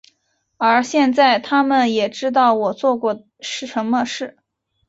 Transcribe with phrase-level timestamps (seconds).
[0.57, 4.35] 而现在他们也知道我做过什么事。